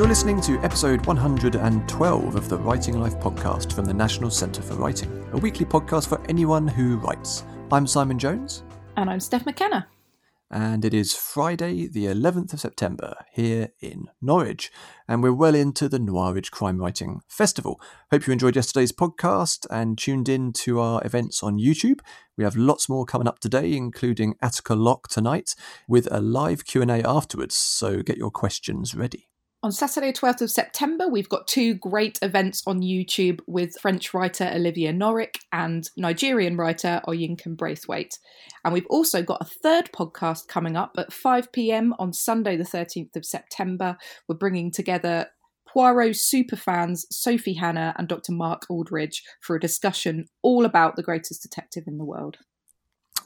[0.00, 4.72] You're listening to episode 112 of the Writing Life podcast from the National Centre for
[4.72, 7.44] Writing, a weekly podcast for anyone who writes.
[7.70, 8.62] I'm Simon Jones.
[8.96, 9.86] And I'm Steph McKenna
[10.50, 14.72] and it is Friday, the 11th of September, here in Norwich,
[15.06, 17.80] and we're well into the Noirwich Crime Writing Festival.
[18.10, 22.00] Hope you enjoyed yesterday's podcast and tuned in to our events on YouTube.
[22.36, 25.54] We have lots more coming up today, including Attica Locke tonight,
[25.86, 29.29] with a live Q&A afterwards, so get your questions ready.
[29.62, 34.50] On Saturday, 12th of September, we've got two great events on YouTube with French writer
[34.54, 38.18] Olivier Norek and Nigerian writer Oyinkan Braithwaite.
[38.64, 42.64] And we've also got a third podcast coming up at 5 pm on Sunday, the
[42.64, 43.98] 13th of September.
[44.26, 45.26] We're bringing together
[45.68, 48.32] Poirot superfans Sophie Hannah and Dr.
[48.32, 52.38] Mark Aldridge for a discussion all about the greatest detective in the world.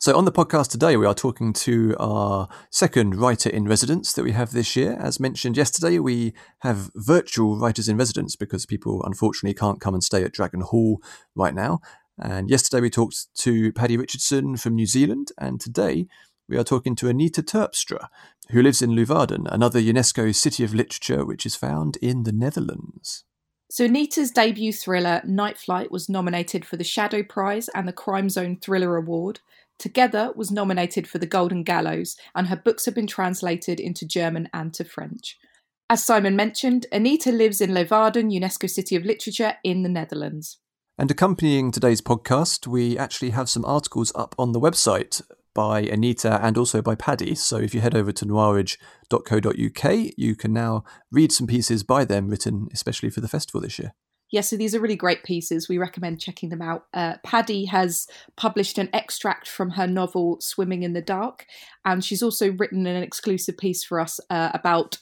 [0.05, 4.23] So, on the podcast today, we are talking to our second writer in residence that
[4.23, 4.99] we have this year.
[5.01, 10.05] As mentioned yesterday, we have virtual writers in residence because people unfortunately can't come and
[10.05, 11.01] stay at Dragon Hall
[11.35, 11.81] right now.
[12.19, 15.33] And yesterday, we talked to Paddy Richardson from New Zealand.
[15.39, 16.07] And today,
[16.51, 18.09] we are talking to Anita Terpstra,
[18.51, 23.25] who lives in Leeuwarden, another UNESCO city of literature which is found in the Netherlands.
[23.71, 28.29] So Anita's debut thriller, Night Flight, was nominated for the Shadow Prize and the Crime
[28.29, 29.41] Zone Thriller Award,
[29.78, 34.48] Together was nominated for the Golden Gallows, and her books have been translated into German
[34.53, 35.36] and to French.
[35.91, 40.58] As Simon mentioned, Anita lives in Leeuwarden, UNESCO City of Literature in the Netherlands.
[40.97, 45.22] And accompanying today's podcast, we actually have some articles up on the website
[45.55, 47.34] by Anita and also by Paddy.
[47.34, 52.28] So if you head over to noirwich.co.uk, you can now read some pieces by them
[52.28, 53.92] written especially for the festival this year
[54.35, 55.69] yeah, so these are really great pieces.
[55.69, 56.87] We recommend checking them out.
[56.93, 61.47] Uh, Paddy has published an extract from her novel Swimming in the Dark,
[61.85, 64.98] and she's also written an exclusive piece for us uh, about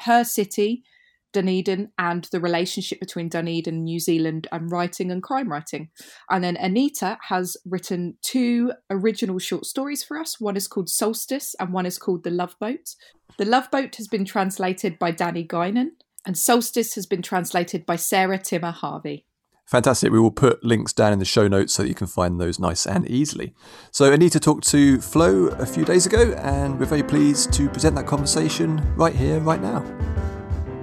[0.00, 0.82] her city,
[1.32, 5.90] Dunedin, and the relationship between Dunedin and New Zealand and writing and crime writing.
[6.28, 10.40] And then Anita has written two original short stories for us.
[10.40, 12.96] One is called Solstice, and one is called The Love Boat.
[13.38, 15.92] The Love Boat has been translated by Danny Guinan
[16.24, 19.26] and Solstice has been translated by Sarah Timmer Harvey.
[19.66, 20.12] Fantastic.
[20.12, 22.58] We will put links down in the show notes so that you can find those
[22.58, 23.54] nice and easily.
[23.90, 27.96] So, Anita talked to Flo a few days ago, and we're very pleased to present
[27.96, 29.82] that conversation right here, right now.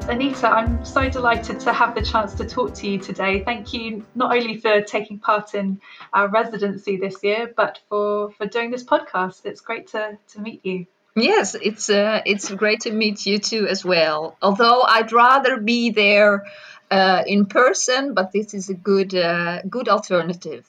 [0.09, 3.43] Anita, I'm so delighted to have the chance to talk to you today.
[3.43, 5.79] Thank you not only for taking part in
[6.13, 9.45] our residency this year, but for, for doing this podcast.
[9.45, 10.87] It's great to, to meet you.
[11.21, 14.37] Yes, it's uh, it's great to meet you too as well.
[14.41, 16.45] Although I'd rather be there
[16.91, 20.67] uh, in person, but this is a good uh, good alternative.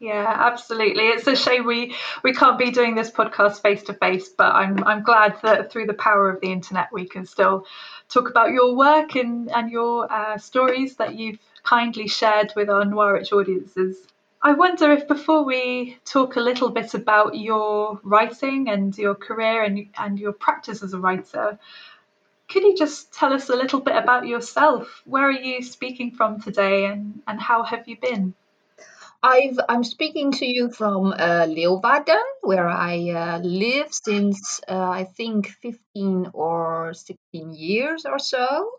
[0.00, 1.08] Yeah, absolutely.
[1.08, 4.84] It's a shame we we can't be doing this podcast face to face, but I'm
[4.84, 7.66] I'm glad that through the power of the internet we can still
[8.08, 12.84] talk about your work and and your uh, stories that you've kindly shared with our
[12.84, 13.96] Norwich audiences.
[14.40, 19.64] I wonder if before we talk a little bit about your writing and your career
[19.64, 21.58] and, and your practice as a writer,
[22.48, 25.02] could you just tell us a little bit about yourself?
[25.04, 28.34] Where are you speaking from today and, and how have you been?
[29.20, 35.04] i am speaking to you from uh, Leeuwarden, where I uh, live since uh, I
[35.04, 38.70] think 15 or 16 years or so.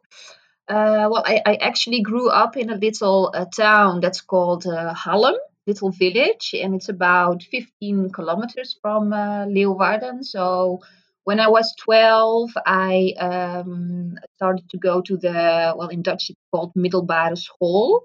[0.69, 4.93] Uh, well, I, I, actually grew up in a little uh, town that's called uh,
[4.93, 5.33] Hallum,
[5.69, 10.23] little village, and it's about 15 kilometers from uh, Leeuwarden.
[10.23, 10.79] So
[11.23, 16.39] when I was 12, I um, started to go to the, well, in Dutch it's
[16.51, 18.03] called middelbare school.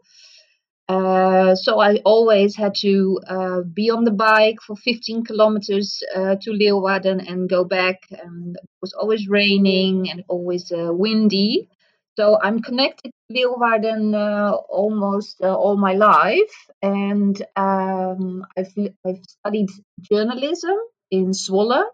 [0.87, 6.37] Uh, so I always had to uh, be on the bike for 15 kilometers uh,
[6.43, 8.03] to Leeuwarden and go back.
[8.11, 11.69] And it was always raining and always uh, windy.
[12.17, 18.73] So I'm connected Leeuwarden uh, almost uh, all my life, and um, I've,
[19.07, 19.71] I've studied
[20.01, 20.77] journalism
[21.11, 21.85] in Zwolle,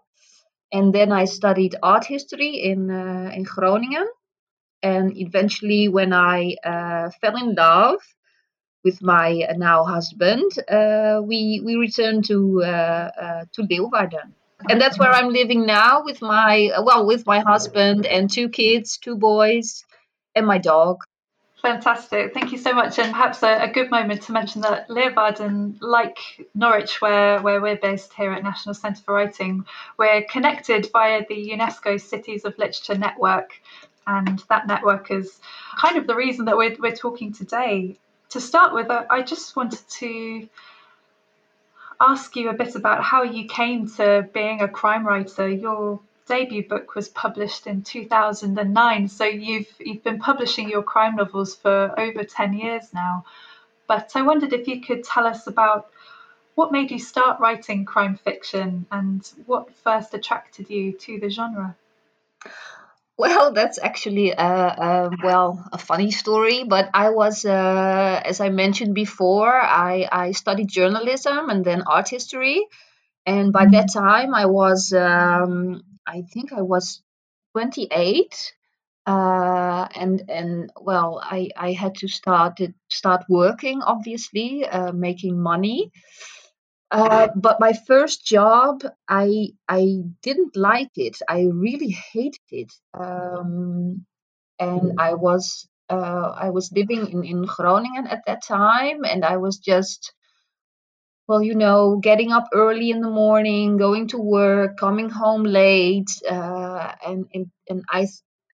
[0.71, 4.07] and then I studied art history in uh, in Groningen,
[4.83, 7.99] and eventually when I uh, fell in love
[8.83, 12.61] with my uh, now husband, uh, we we returned to
[13.53, 14.33] to Leeuwarden.
[14.69, 18.97] And that's where I'm living now with my well with my husband and two kids,
[18.97, 19.83] two boys,
[20.35, 20.97] and my dog.
[21.61, 22.33] Fantastic.
[22.33, 22.97] Thank you so much.
[22.97, 26.17] And perhaps a, a, good moment to mention that Leeuwarden, like
[26.55, 29.63] Norwich, where, where we're based here at National Centre for Writing,
[29.95, 33.61] we're connected via the UNESCO Cities of Literature network.
[34.07, 35.39] And that network is
[35.77, 37.95] kind of the reason that we're, we're talking today.
[38.29, 40.49] To start with, I just wanted to
[41.99, 45.47] ask you a bit about how you came to being a crime writer.
[45.47, 45.99] Your
[46.31, 49.07] debut book was published in 2009.
[49.09, 53.25] So you've you've been publishing your crime novels for over 10 years now.
[53.85, 55.89] But I wondered if you could tell us about
[56.55, 61.75] what made you start writing crime fiction and what first attracted you to the genre.
[63.17, 64.53] Well, that's actually a,
[64.87, 70.31] a, well a funny story, but I was, uh, as I mentioned before, I, I
[70.31, 72.65] studied journalism and then art history,
[73.25, 77.01] and by that time I was, um, I think I was
[77.53, 78.53] 28,
[79.07, 82.59] uh, and and well, I I had to start
[82.89, 85.91] start working, obviously, uh, making money.
[86.91, 91.17] Uh, but my first job, I I didn't like it.
[91.29, 94.05] I really hated it, um,
[94.59, 99.37] and I was uh, I was living in in Groningen at that time, and I
[99.37, 100.13] was just
[101.27, 106.09] well, you know, getting up early in the morning, going to work, coming home late,
[106.29, 108.07] uh, and, and and I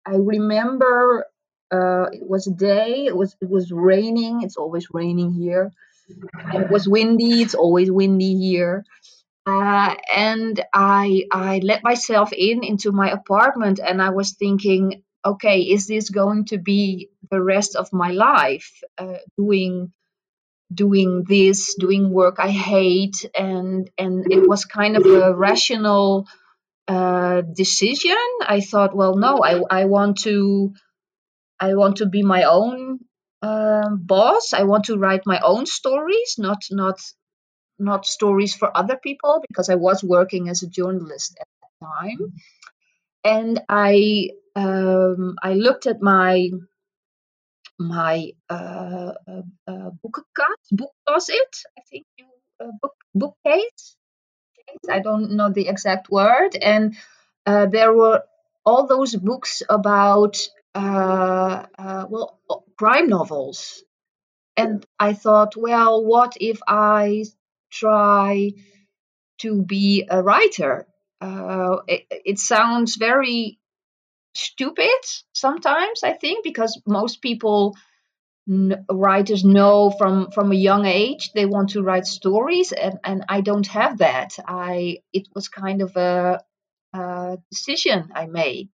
[0.06, 1.26] I remember
[1.72, 3.06] uh, it was a day.
[3.06, 4.42] It was it was raining.
[4.42, 5.72] It's always raining here
[6.52, 7.42] and it was windy.
[7.42, 8.84] It's always windy here.
[9.46, 15.60] Uh, and I I let myself in into my apartment, and I was thinking, okay,
[15.62, 19.92] is this going to be the rest of my life uh, doing
[20.72, 26.26] doing this, doing work I hate, and and it was kind of a rational
[26.88, 28.16] uh, decision.
[28.42, 30.72] I thought, well, no, I I want to
[31.60, 33.00] I want to be my own
[33.42, 34.52] um, boss.
[34.52, 37.00] I want to write my own stories, not not
[37.78, 42.32] not stories for other people, because I was working as a journalist at that time.
[43.24, 46.50] And I um, I looked at my
[47.78, 50.25] my uh, uh, uh, book
[51.08, 51.56] was it?
[51.78, 52.26] I think you
[52.61, 53.96] uh, book bookcase.
[54.90, 56.96] I don't know the exact word, and
[57.46, 58.23] uh, there were
[58.64, 60.37] all those books about
[60.75, 62.38] uh, uh, well,
[62.76, 63.82] crime novels.
[64.56, 67.25] And I thought, well, what if I
[67.70, 68.52] try
[69.40, 70.87] to be a writer?
[71.20, 73.58] Uh, it, it sounds very
[74.36, 75.00] stupid
[75.32, 77.76] sometimes, I think, because most people
[78.88, 83.40] writers know from from a young age they want to write stories and and I
[83.40, 86.40] don't have that I it was kind of a,
[86.92, 88.68] a decision I made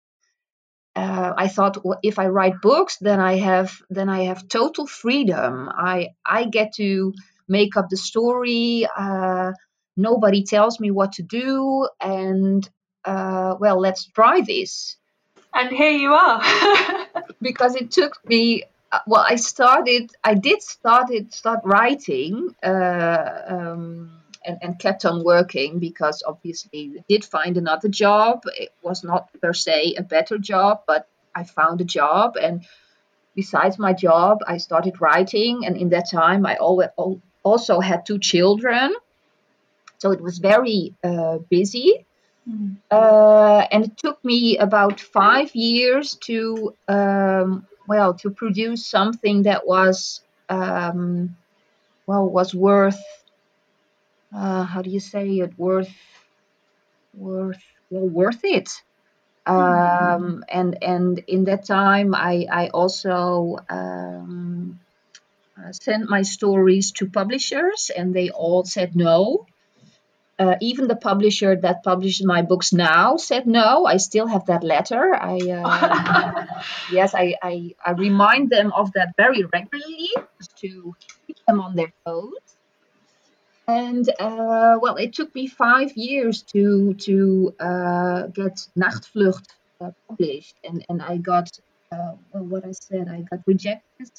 [0.95, 4.85] uh, I thought well, if I write books, then I have then I have total
[4.87, 5.69] freedom.
[5.71, 7.13] I I get to
[7.47, 8.87] make up the story.
[8.97, 9.53] Uh,
[9.95, 12.67] nobody tells me what to do, and
[13.05, 14.97] uh, well, let's try this.
[15.53, 16.41] And here you are.
[17.41, 18.63] because it took me.
[18.91, 20.11] Uh, well, I started.
[20.23, 22.55] I did started start writing.
[22.63, 28.41] Uh, um, and, and kept on working because obviously did find another job.
[28.57, 32.65] It was not per se a better job, but I found a job and
[33.35, 38.93] besides my job, I started writing, and in that time, I also had two children,
[39.97, 42.05] so it was very uh, busy.
[42.49, 42.77] Mm.
[42.89, 49.67] Uh, and it took me about five years to, um, well, to produce something that
[49.67, 51.35] was, um,
[52.07, 52.99] well, was worth
[54.33, 55.93] uh, how do you say it worth
[57.13, 58.69] worth well worth it
[59.45, 60.39] um, mm-hmm.
[60.49, 64.79] and and in that time i i also um,
[65.57, 69.45] uh, sent my stories to publishers and they all said no
[70.41, 73.85] uh, even the publisher that publishes my books now said no.
[73.85, 75.03] I still have that letter.
[75.15, 76.45] I uh,
[76.91, 80.13] yes, I, I, I remind them of that very regularly
[80.61, 80.95] to
[81.27, 82.51] keep them on their toes
[83.67, 89.47] and uh, well, it took me five years to to uh, get Nachtvlucht
[89.79, 91.49] uh, published, and and I got
[91.91, 93.07] uh, well, what I said.
[93.09, 94.09] I got rejected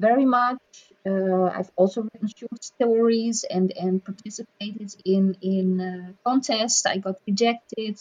[0.00, 0.60] very much.
[1.06, 6.86] Uh, I've also written short stories and and participated in in uh, contests.
[6.86, 7.98] I got rejected,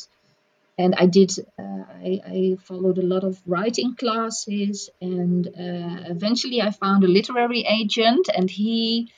[0.77, 1.31] and I did.
[1.59, 8.29] I, I, followed a lot of writing classes, and eventually I found a literary agent,
[8.33, 9.11] and he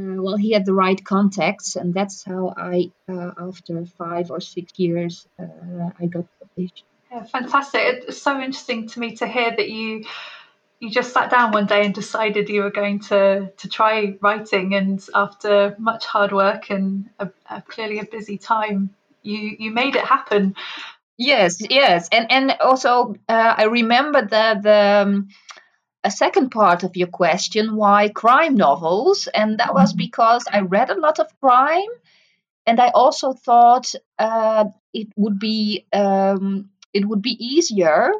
[0.00, 4.40] uh, well, he had the right contacts, and that's how I, uh, after five or
[4.40, 6.84] six years, uh, I got published.
[7.10, 8.04] Yeah, fantastic!
[8.08, 10.04] It's so interesting to me to hear that you
[10.80, 14.74] you just sat down one day and decided you were going to to try writing,
[14.74, 18.90] and after much hard work and a, a clearly a busy time,
[19.22, 20.54] you you made it happen.
[21.16, 25.02] Yes, yes, and and also uh, I remember that the.
[25.06, 25.28] Um,
[26.02, 29.98] a second part of your question why crime novels and that was mm-hmm.
[29.98, 31.90] because i read a lot of crime
[32.66, 38.12] and I also thought uh, it would be um, it would be easier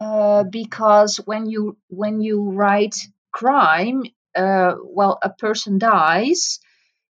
[0.00, 2.96] uh, because when you when you write
[3.32, 4.02] crime,
[4.34, 6.58] uh, well, a person dies,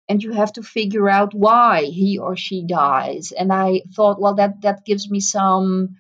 [0.09, 3.33] and you have to figure out why he or she dies.
[3.33, 5.97] And I thought, well, that that gives me some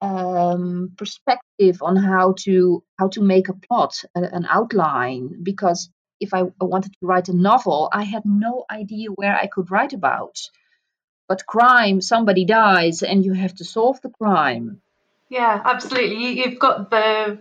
[0.00, 6.34] um, perspective on how to how to make a plot, a, an outline, because if
[6.34, 10.36] I wanted to write a novel, I had no idea where I could write about.
[11.28, 14.82] But crime, somebody dies, and you have to solve the crime.
[15.28, 16.16] Yeah, absolutely.
[16.16, 17.38] You, have got the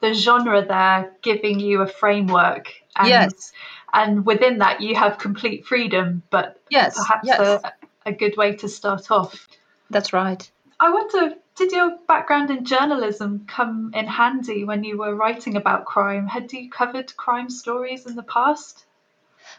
[0.00, 2.72] the genre there giving you a framework.
[2.96, 3.52] And, yes.
[3.92, 7.40] And within that, you have complete freedom, but yes, perhaps yes.
[7.40, 7.72] A,
[8.06, 9.48] a good way to start off.
[9.90, 10.50] That's right.
[10.78, 15.84] I wonder, did your background in journalism come in handy when you were writing about
[15.84, 16.26] crime?
[16.26, 18.86] Had you covered crime stories in the past?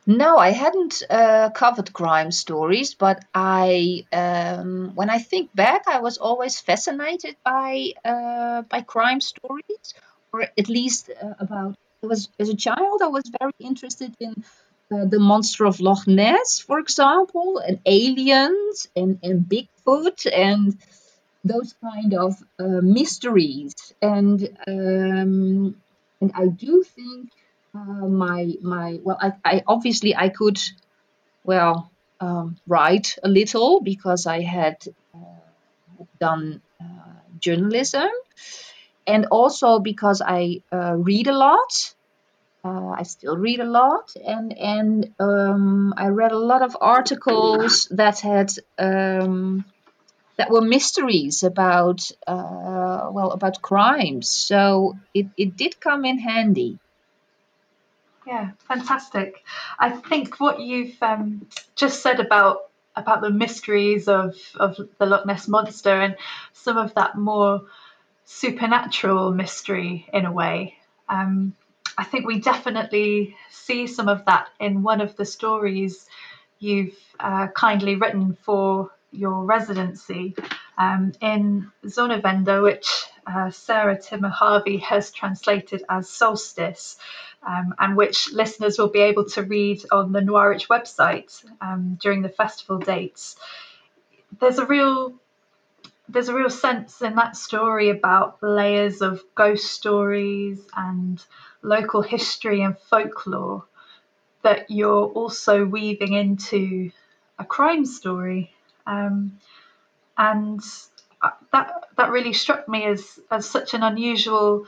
[0.06, 6.00] No, I hadn't uh, covered crime stories, but I, um, when I think back, I
[6.00, 9.94] was always fascinated by uh, by crime stories,
[10.34, 11.76] or at least uh, about.
[12.04, 14.34] I was as a child, I was very interested in
[14.92, 20.78] uh, the monster of Loch Ness, for example, and aliens and and Bigfoot and
[21.44, 23.74] those kind of uh, mysteries.
[24.02, 25.76] And um,
[26.22, 27.30] and I do think
[27.76, 30.60] uh, my my well I, I obviously I could
[31.44, 34.78] well um, write a little because I had
[35.14, 38.10] uh, done uh, journalism
[39.08, 41.94] and also because I uh, read a lot.
[42.64, 47.88] Uh, I still read a lot, and and um, I read a lot of articles
[47.90, 49.66] that had um,
[50.38, 54.30] that were mysteries about uh, well about crimes.
[54.30, 56.78] So it, it did come in handy.
[58.26, 59.44] Yeah, fantastic.
[59.80, 65.26] I think what you've um, just said about about the mysteries of, of the Loch
[65.26, 66.18] Ness monster and
[66.52, 67.62] some of that more
[68.26, 70.76] supernatural mystery in a way.
[71.08, 71.56] Um,
[71.98, 76.06] I think we definitely see some of that in one of the stories
[76.60, 80.36] you've uh, kindly written for your residency
[80.78, 86.98] um, in Zonnewende, which uh, Sarah Timmer Harvey has translated as Solstice
[87.46, 92.22] um, and which listeners will be able to read on the Noirwich website um, during
[92.22, 93.36] the festival dates.
[94.40, 95.16] There's a real
[96.08, 101.24] there's a real sense in that story about layers of ghost stories and
[101.62, 103.64] local history and folklore
[104.42, 106.92] that you're also weaving into
[107.40, 108.54] a crime story.
[108.86, 109.40] Um,
[110.18, 110.62] and
[111.22, 114.66] uh, that that really struck me as as such an unusual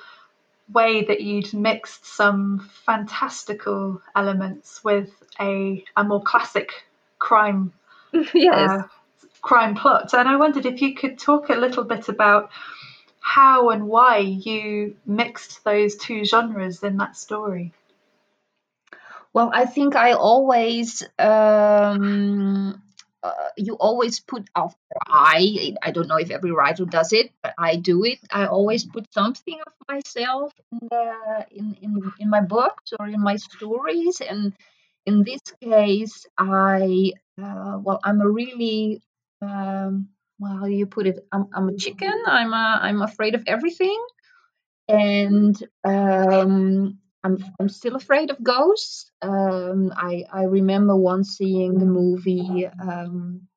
[0.71, 6.71] way that you'd mixed some fantastical elements with a, a more classic
[7.19, 7.73] crime
[8.33, 8.69] yes.
[8.69, 8.83] uh,
[9.41, 10.13] crime plot.
[10.13, 12.49] And I wondered if you could talk a little bit about
[13.19, 17.73] how and why you mixed those two genres in that story.
[19.33, 22.82] Well, I think I always um,
[23.23, 24.77] uh, you always put after
[25.07, 28.19] I I don't know if every writer does it, but I do it.
[28.31, 33.21] I always put something of myself in the, in, in in my books or in
[33.21, 34.53] my stories, and
[35.05, 39.01] in this case, I uh, well, I'm a really
[39.41, 41.25] um, well, you put it?
[41.31, 42.13] I'm, I'm a chicken.
[42.25, 43.99] I'm a, I'm afraid of everything,
[44.87, 49.09] and um, I'm I'm still afraid of ghosts.
[49.21, 53.47] Um, I I remember once seeing the movie, um,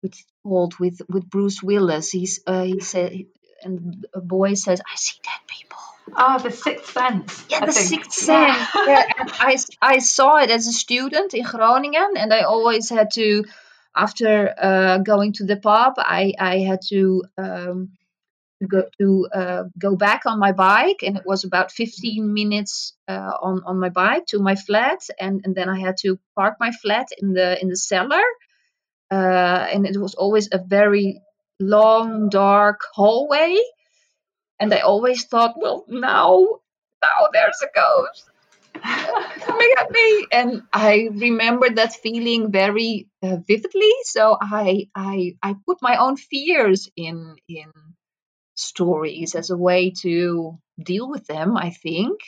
[0.00, 2.10] which is called with with Bruce Willis.
[2.10, 3.26] He's uh, he said,
[3.62, 5.78] and a boy says, "I see dead people."
[6.16, 7.44] Oh, the Sixth Sense.
[7.48, 7.86] Yeah, I the think.
[7.86, 8.68] Sixth Sense.
[8.74, 8.86] Yeah.
[8.86, 9.04] yeah
[9.38, 13.44] I I saw it as a student in Groningen, and I always had to,
[13.94, 17.24] after uh, going to the pub, I I had to.
[17.36, 18.01] Um, to
[18.68, 23.32] go to uh, go back on my bike, and it was about 15 minutes uh,
[23.40, 26.72] on on my bike to my flat, and and then I had to park my
[26.72, 28.24] flat in the in the cellar,
[29.10, 31.20] uh, and it was always a very
[31.60, 33.56] long dark hallway,
[34.60, 36.60] and I always thought, well, now
[37.02, 38.30] now there's a ghost
[39.46, 40.26] coming at me.
[40.32, 46.16] And i remember that feeling very uh, vividly so i i i put my own
[46.16, 47.70] fears in in
[48.62, 52.20] stories as a way to deal with them, I think.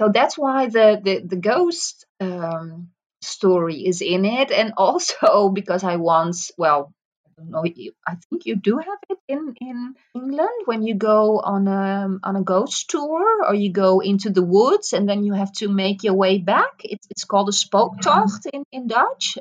[0.00, 2.90] So that's why the, the, the ghost um,
[3.22, 4.50] story is in it.
[4.50, 6.92] And also because I once, well,
[7.26, 7.64] I don't know.
[8.06, 12.36] I think you do have it in, in England when you go on a on
[12.36, 16.04] a ghost tour or you go into the woods and then you have to make
[16.04, 16.82] your way back.
[16.84, 19.38] It's it's called a spooktocht in in Dutch.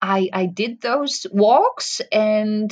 [0.00, 2.70] I I did those walks and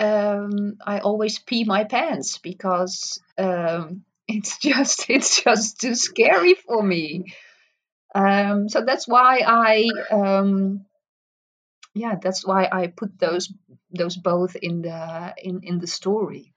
[0.00, 6.82] um, I always pee my pants because um, it's just it's just too scary for
[6.82, 7.34] me.
[8.14, 10.84] Um, so that's why I um,
[11.94, 13.52] yeah that's why I put those
[13.90, 16.52] those both in the in in the story.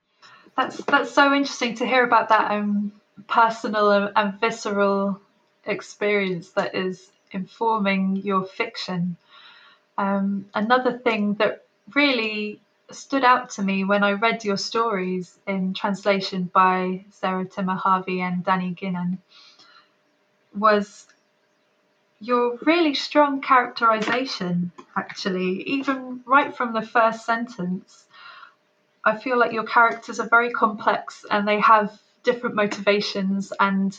[0.56, 2.92] That's that's so interesting to hear about that um,
[3.28, 5.20] personal and, and visceral
[5.66, 9.18] experience that is informing your fiction.
[9.98, 15.74] Um, another thing that really stood out to me when I read your stories in
[15.74, 19.20] translation by Sarah Timmer Harvey and Danny Guinan
[20.56, 21.06] was
[22.20, 28.06] your really strong characterization, actually, even right from the first sentence.
[29.04, 33.98] I feel like your characters are very complex and they have different motivations, and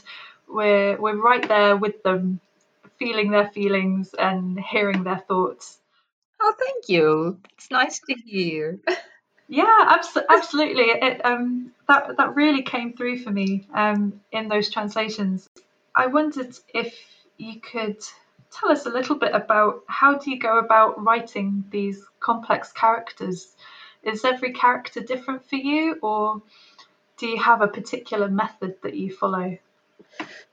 [0.49, 2.41] we're we're right there with them,
[2.99, 5.79] feeling their feelings and hearing their thoughts.
[6.41, 7.39] Oh, thank you.
[7.57, 8.79] It's nice to hear.
[9.49, 10.85] Yeah, abso- absolutely.
[10.85, 15.49] It, um, that that really came through for me um, in those translations.
[15.95, 16.95] I wondered if
[17.39, 17.99] you could
[18.51, 23.57] tell us a little bit about how do you go about writing these complex characters?
[24.03, 26.43] Is every character different for you, or
[27.19, 29.59] do you have a particular method that you follow?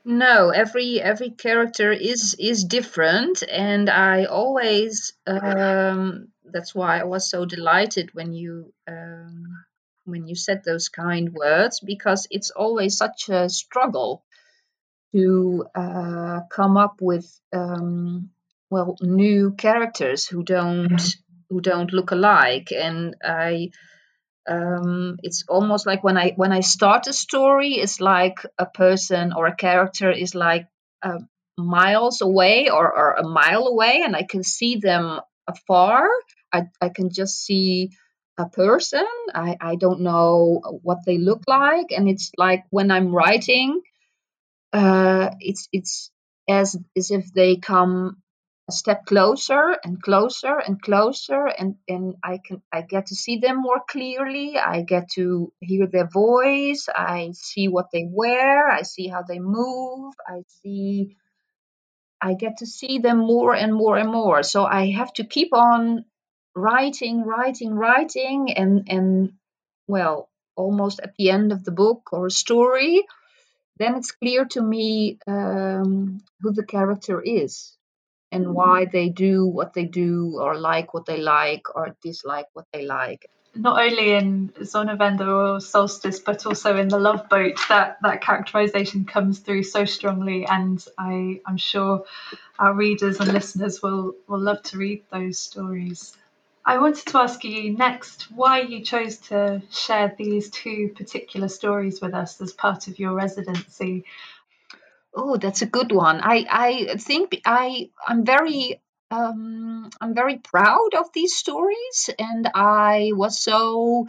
[0.04, 7.30] No, every every character is is different, and I always um, that's why I was
[7.30, 9.66] so delighted when you um,
[10.06, 14.24] when you said those kind words because it's always such a struggle
[15.14, 18.30] to uh, come up with um,
[18.70, 21.02] well new characters who don't
[21.50, 23.72] who don't look alike, and I
[24.48, 29.34] um, it's almost like when I when I start a story, it's like a person
[29.34, 30.68] or a character is like
[31.02, 31.20] uh,
[31.58, 36.08] miles away or, or a mile away, and I can see them afar.
[36.54, 37.92] I, I can just see
[38.38, 39.06] a person.
[39.34, 43.82] I, I don't know what they look like, and it's like when I'm writing,
[44.74, 46.12] uh, it's it's
[46.48, 48.18] as as if they come
[48.68, 53.38] a step closer and closer and closer and, and I can I get to see
[53.38, 54.58] them more clearly.
[54.58, 56.88] I get to hear their voice.
[56.94, 58.68] I see what they wear.
[58.70, 60.16] I see how they move.
[60.28, 61.16] I see
[62.20, 64.42] I get to see them more and more and more.
[64.42, 66.06] So I have to keep on
[66.56, 69.34] writing, writing, writing and and
[69.88, 73.04] well, almost at the end of the book or a story,
[73.78, 77.75] then it's clear to me um, who the character is
[78.36, 82.66] and why they do what they do or like what they like or dislike what
[82.74, 87.98] they like not only in Zonnewende or Solstice, but also in the Love Boat, that
[88.02, 92.04] that characterization comes through so strongly, and I I'm sure
[92.60, 96.16] our readers and listeners will will love to read those stories.
[96.66, 102.02] I wanted to ask you next why you chose to share these two particular stories
[102.02, 104.04] with us as part of your residency.
[105.16, 106.20] Oh, that's a good one.
[106.22, 113.12] I I think I I'm very um, I'm very proud of these stories, and I
[113.14, 114.08] was so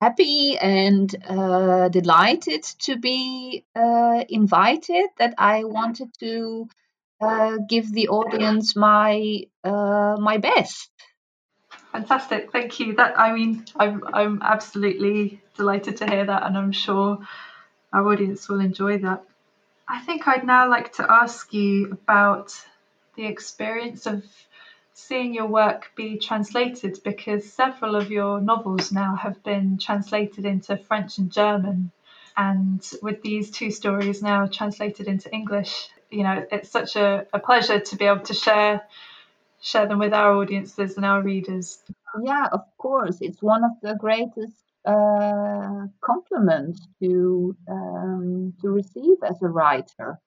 [0.00, 6.68] happy and uh, delighted to be uh, invited that I wanted to
[7.20, 10.90] uh, give the audience my uh, my best.
[11.92, 12.94] Fantastic, thank you.
[12.94, 17.18] That I mean, I'm I'm absolutely delighted to hear that, and I'm sure
[17.92, 19.24] our audience will enjoy that.
[19.88, 22.54] I think I'd now like to ask you about
[23.16, 24.24] the experience of
[24.94, 30.76] seeing your work be translated because several of your novels now have been translated into
[30.76, 31.90] French and German.
[32.36, 37.38] And with these two stories now translated into English, you know, it's such a, a
[37.38, 38.82] pleasure to be able to share
[39.60, 41.78] share them with our audiences and our readers.
[42.22, 43.18] Yeah, of course.
[43.20, 50.18] It's one of the greatest uh, compliment to um, to receive as a writer.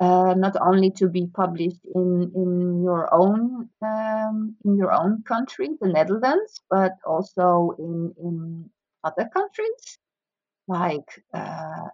[0.00, 5.68] Uh, not only to be published in in your own um, in your own country,
[5.80, 8.70] the Netherlands, but also in in
[9.04, 9.98] other countries
[10.66, 11.88] like uh,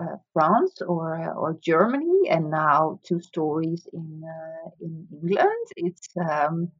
[0.00, 5.66] uh, France or or Germany, and now two stories in uh, in England.
[5.76, 6.70] It's um,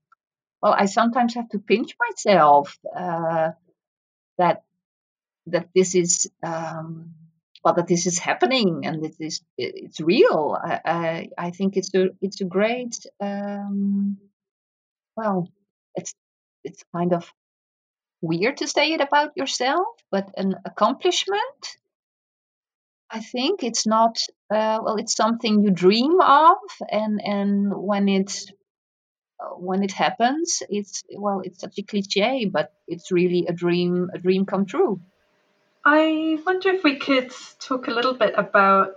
[0.62, 3.50] well, I sometimes have to pinch myself uh,
[4.38, 4.64] that
[5.46, 7.14] that this is um,
[7.64, 10.56] well that this is happening and it is it's real.
[10.62, 14.18] I, I, I think it's a it's a great um,
[15.16, 15.48] well
[15.94, 16.14] it's
[16.64, 17.32] it's kind of
[18.20, 21.78] weird to say it about yourself, but an accomplishment.
[23.10, 24.18] I think it's not
[24.50, 24.96] uh, well.
[24.96, 26.58] It's something you dream of,
[26.90, 28.54] and and when it uh,
[29.38, 34.10] Uh, when it happens, it's well, it's such a cliche, but it's really a dream
[34.14, 35.00] a dream come true.
[35.84, 38.96] I wonder if we could talk a little bit about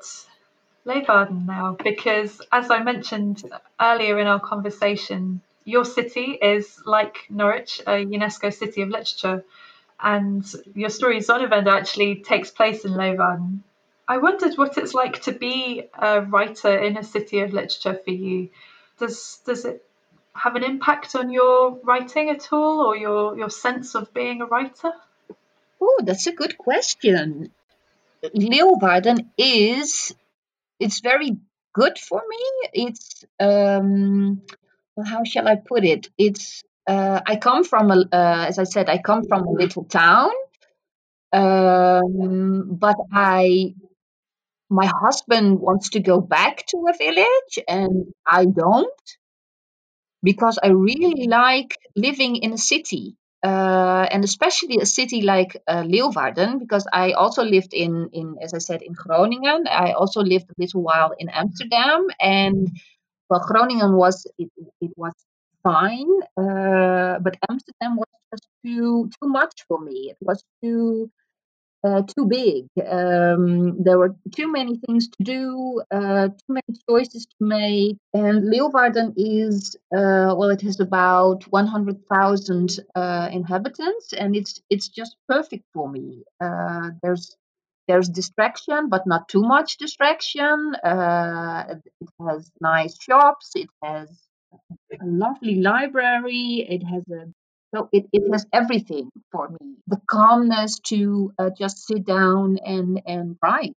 [0.86, 3.44] Leeuwarden now, because as I mentioned
[3.80, 9.44] earlier in our conversation, your city is like Norwich, a UNESCO City of Literature,
[10.00, 13.60] and your story Zonnewende actually takes place in Leeuwarden.
[14.08, 18.12] I wondered what it's like to be a writer in a city of literature for
[18.12, 18.50] you.
[18.98, 19.86] Does does it
[20.36, 24.46] have an impact on your writing at all, or your your sense of being a
[24.46, 24.92] writer?
[25.82, 27.52] Oh, that's a good question.
[28.34, 30.14] Leo Leeuwarden is
[30.80, 31.38] it's very
[31.74, 32.40] good for me.
[32.74, 34.42] It's um,
[34.96, 36.10] well, how shall I put it?
[36.18, 39.84] It's uh, I come from a, uh, as I said, I come from a little
[39.84, 40.32] town,
[41.32, 43.76] um, but I
[44.70, 49.18] my husband wants to go back to a village, and I don't
[50.24, 53.16] because I really like living in a city.
[53.42, 58.54] Uh, and especially a city like uh, Leeuwarden, because I also lived in, in, as
[58.54, 59.66] I said, in Groningen.
[59.66, 62.68] I also lived a little while in Amsterdam, and
[63.30, 64.50] well, Groningen was it,
[64.82, 65.14] it was
[65.64, 70.12] fine, uh, but Amsterdam was just too too much for me.
[70.12, 71.10] It was too
[71.84, 72.66] uh, too big.
[72.88, 77.98] Um, there were too many things to do, uh, too many choices to make.
[78.14, 85.16] And Leeuwarden is, uh, well, it has about 100,000 uh, inhabitants, and it's it's just
[85.28, 86.24] perfect for me.
[86.42, 87.36] Uh, there's
[87.88, 90.76] there's distraction, but not too much distraction.
[90.84, 93.52] Uh, it has nice shops.
[93.56, 94.10] It has
[95.02, 96.66] a lovely library.
[96.70, 97.34] It has a
[97.74, 99.76] so it, it has everything for me.
[99.88, 103.76] The calmness to uh, just sit down and, and write.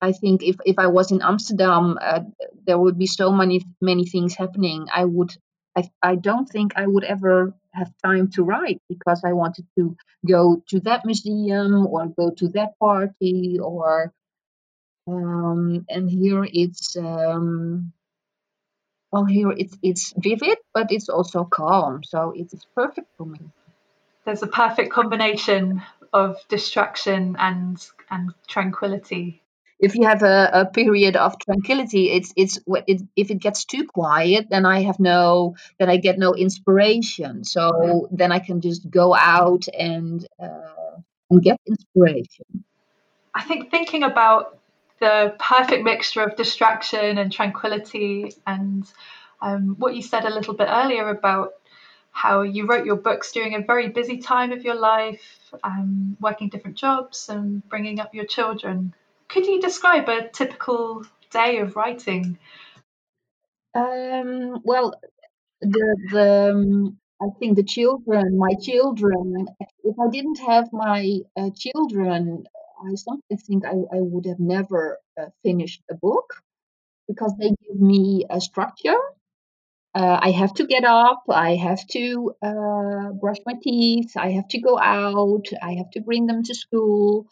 [0.00, 2.20] I think if, if I was in Amsterdam, uh,
[2.66, 4.88] there would be so many many things happening.
[4.92, 5.32] I would
[5.76, 9.96] I, I don't think I would ever have time to write because I wanted to
[10.26, 14.12] go to that museum or go to that party or
[15.06, 17.92] um, and here it's um,
[19.12, 23.40] well, here it's it's vivid, but it's also calm, so it's perfect for me.
[24.24, 29.42] There's a perfect combination of distraction and and tranquility.
[29.80, 33.86] If you have a, a period of tranquility, it's it's it, if it gets too
[33.86, 37.44] quiet, then I have no then I get no inspiration.
[37.44, 42.64] So then I can just go out and uh, and get inspiration.
[43.34, 44.59] I think thinking about
[45.00, 48.34] the perfect mixture of distraction and tranquility.
[48.46, 48.84] And
[49.40, 51.54] um, what you said a little bit earlier about
[52.12, 55.22] how you wrote your books during a very busy time of your life,
[55.64, 58.92] um, working different jobs and bringing up your children.
[59.28, 62.38] Could you describe a typical day of writing?
[63.74, 64.94] Um, well,
[65.60, 69.46] the the um, I think the children, my children.
[69.84, 72.44] If I didn't have my uh, children,
[72.84, 76.34] I sometimes think I, I would have never uh, finished a book
[77.08, 78.98] because they give me a structure.
[79.94, 84.46] Uh, I have to get up, I have to uh, brush my teeth, I have
[84.48, 87.26] to go out, I have to bring them to school.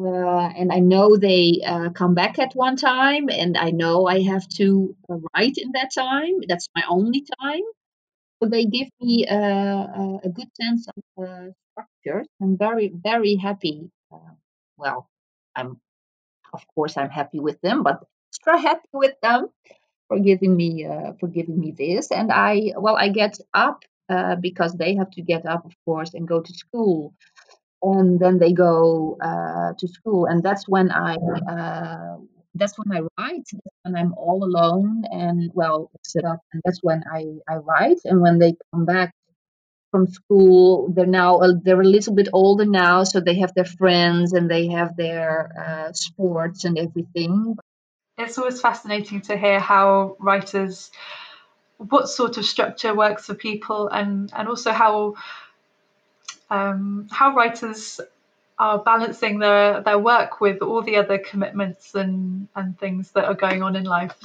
[0.00, 4.22] Uh, and I know they uh, come back at one time, and I know I
[4.22, 6.34] have to uh, write in that time.
[6.48, 7.62] That's my only time.
[8.42, 12.24] So they give me a, a good sense of structure.
[12.42, 13.90] I'm very, very happy
[14.82, 15.08] well,
[15.56, 15.80] I'm
[16.52, 19.48] of course I'm happy with them, but extra happy with them
[20.08, 22.10] for giving me uh, for giving me this.
[22.10, 26.14] And I well I get up uh, because they have to get up, of course,
[26.14, 27.14] and go to school.
[27.82, 31.16] And then they go uh, to school, and that's when I
[31.54, 32.16] uh,
[32.54, 33.48] that's when I write.
[33.82, 38.00] When I'm all alone and well sit up, and that's when I I write.
[38.04, 39.14] And when they come back
[39.92, 40.88] from school.
[40.92, 44.66] They're now they're a little bit older now, so they have their friends and they
[44.68, 47.56] have their uh, sports and everything.
[48.18, 50.90] It's always fascinating to hear how writers,
[51.76, 55.14] what sort of structure works for people, and and also how
[56.50, 58.00] um, how writers
[58.58, 63.34] are balancing their their work with all the other commitments and and things that are
[63.34, 64.16] going on in life.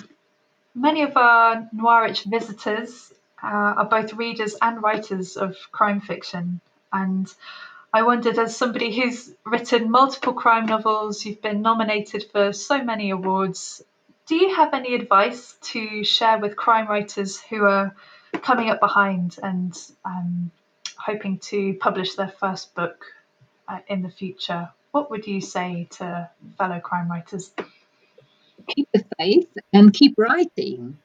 [0.73, 3.11] Many of our Noirwich visitors
[3.47, 6.59] uh, are both readers and writers of crime fiction.
[6.91, 7.33] And
[7.93, 13.11] I wondered, as somebody who's written multiple crime novels, you've been nominated for so many
[13.11, 13.81] awards,
[14.27, 17.95] do you have any advice to share with crime writers who are
[18.33, 20.51] coming up behind and um,
[20.97, 23.05] hoping to publish their first book
[23.67, 27.51] uh, in the future, what would you say to fellow crime writers?
[28.67, 30.97] Keep the faith and keep writing.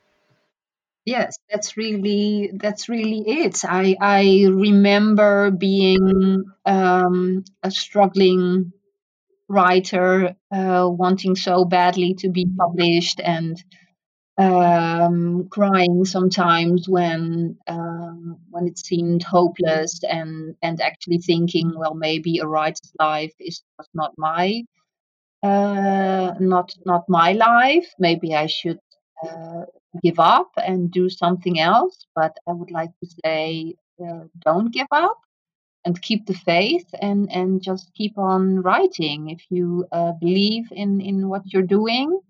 [1.04, 3.64] Yes, that's really that's really it.
[3.64, 8.72] I I remember being um, a struggling
[9.48, 13.62] writer, uh, wanting so badly to be published, and
[14.38, 22.38] um, crying sometimes when um, when it seemed hopeless, and and actually thinking, well, maybe
[22.38, 23.62] a writer's life is
[23.94, 24.62] not my
[25.42, 27.88] uh, not not my life.
[27.98, 28.78] Maybe I should
[29.22, 29.64] uh,
[30.02, 32.06] give up and do something else.
[32.14, 35.18] But I would like to say, uh, don't give up
[35.84, 39.30] and keep the faith and and just keep on writing.
[39.30, 42.20] If you uh, believe in in what you're doing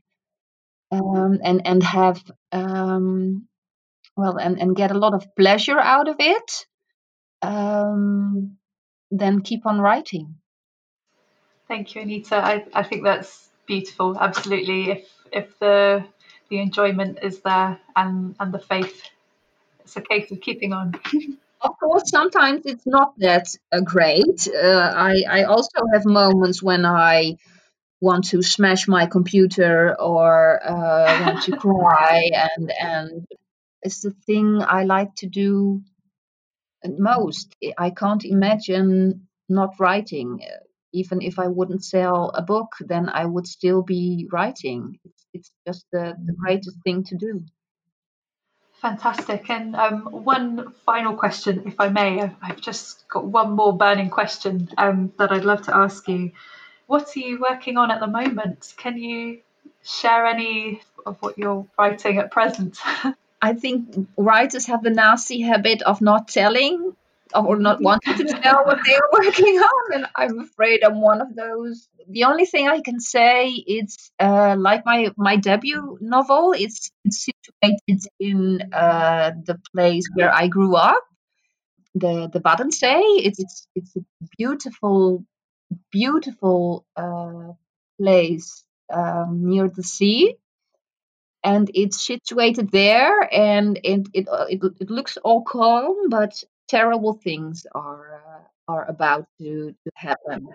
[0.91, 2.23] um, and and have
[2.53, 3.47] um,
[4.17, 6.67] well and and get a lot of pleasure out of it
[7.43, 8.57] um,
[9.11, 10.37] then keep on writing.
[11.69, 12.37] Thank you anita.
[12.37, 14.17] I, I think that's beautiful.
[14.19, 14.91] Absolutely.
[14.91, 16.05] If if the
[16.53, 19.03] the enjoyment is there and and the faith
[19.81, 20.93] it's a case of keeping on
[21.63, 26.85] of course sometimes it's not that uh, great uh, i i also have moments when
[26.85, 27.35] i
[28.03, 33.27] want to smash my computer or uh, want to cry and and
[33.83, 35.83] it's the thing I like to do
[36.85, 37.55] most.
[37.79, 40.41] I can't imagine not writing.
[40.93, 44.99] Even if I wouldn't sell a book, then I would still be writing.
[45.33, 47.45] It's, it's just the, the greatest thing to do.
[48.81, 49.49] Fantastic.
[49.49, 52.21] And um, one final question, if I may.
[52.21, 56.33] I've, I've, just got one more burning question um, that I'd love to ask you.
[56.89, 58.75] What are you working on at the moment?
[58.77, 59.39] Can you
[59.85, 62.79] share any of what you're writing at present?
[63.43, 66.97] I think writers have the nasty habit of not telling
[67.35, 71.21] or not wanting to tell what they are working on, and I'm afraid I'm one
[71.21, 71.89] of those.
[72.09, 77.27] The only thing I can say it's uh, like my my debut novel, it's, it's
[77.27, 81.03] situated in uh, the place where I grew up,
[81.95, 83.27] the the Waddenzee.
[83.27, 84.01] It's it's, it's a
[84.37, 85.25] beautiful
[85.91, 87.53] beautiful uh,
[87.99, 90.37] place um, near the sea
[91.45, 97.13] and it's situated there and it, it, uh, it, it looks all calm but terrible
[97.13, 100.49] things are uh, are about to, to happen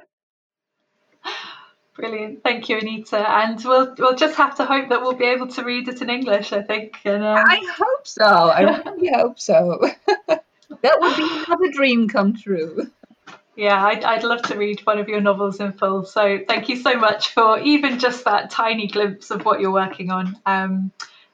[1.95, 3.17] Brilliant, thank you, Anita.
[3.17, 6.12] And we'll we'll just have to hope that we'll be able to read it in
[6.12, 6.53] English.
[6.53, 6.93] I think.
[7.06, 7.43] And, um...
[7.43, 8.23] I hope so.
[8.23, 9.80] I really hope so.
[10.27, 12.91] that would be another dream come true.
[13.56, 16.06] Yeah, I'd, I'd love to read one of your novels in full.
[16.06, 20.12] So thank you so much for even just that tiny glimpse of what you're working
[20.12, 20.38] on.
[20.45, 20.91] Um,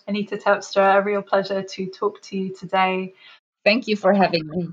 [0.07, 3.15] Anita Terpstra, a real pleasure to talk to you today.
[3.63, 4.67] Thank you for having me.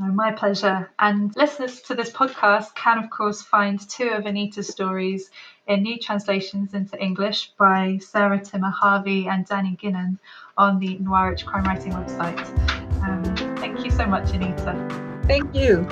[0.00, 0.90] Oh, my pleasure.
[1.00, 5.30] And listeners to this podcast can, of course, find two of Anita's stories
[5.66, 10.18] in new translations into English by Sarah Timmer Harvey and Danny Guinan
[10.56, 12.38] on the Noirwich Crime Writing website.
[13.02, 15.22] Um, thank you so much, Anita.
[15.26, 15.84] Thank you.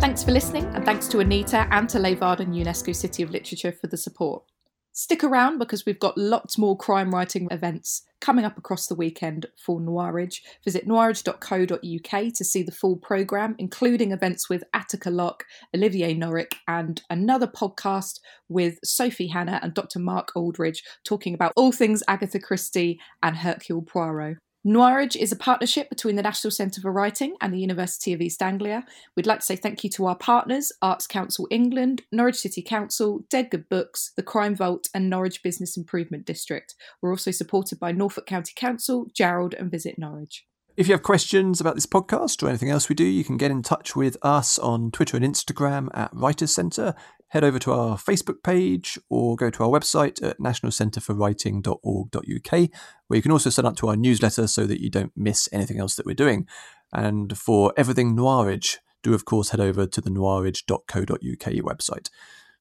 [0.00, 3.88] Thanks for listening, and thanks to Anita and to Leeuwarden UNESCO City of Literature for
[3.88, 4.44] the support.
[4.92, 9.46] Stick around because we've got lots more crime writing events coming up across the weekend
[9.56, 10.42] for Noirwich.
[10.64, 17.02] Visit noirwich.co.uk to see the full programme, including events with Attica Locke, Olivier Norek, and
[17.08, 20.00] another podcast with Sophie Hannah and Dr.
[20.00, 24.38] Mark Aldridge talking about all things Agatha Christie and Hercule Poirot.
[24.62, 28.42] Noirwich is a partnership between the National Centre for Writing and the University of East
[28.42, 28.84] Anglia.
[29.16, 33.24] We'd like to say thank you to our partners, Arts Council England, Norwich City Council,
[33.30, 36.74] Dead Good Books, the Crime Vault, and Norwich Business Improvement District.
[37.00, 40.44] We're also supported by Norfolk County Council, Jarrold, and Visit Norwich.
[40.76, 43.50] If you have questions about this podcast or anything else we do, you can get
[43.50, 46.94] in touch with us on Twitter and Instagram at Writers Centre.
[47.30, 52.70] Head over to our Facebook page or go to our website at nationalcentreforwriting.org.uk,
[53.06, 55.78] where you can also sign up to our newsletter so that you don't miss anything
[55.78, 56.46] else that we're doing.
[56.92, 62.10] And for everything Noirwich, do of course head over to the noirwich.co.uk website.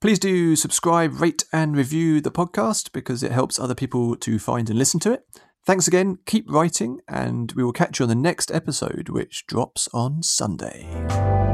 [0.02, 4.70] Please do subscribe, rate, and review the podcast because it helps other people to find
[4.70, 5.26] and listen to it.
[5.66, 9.90] Thanks again, keep writing, and we will catch you on the next episode, which drops
[9.94, 11.49] on Sunday.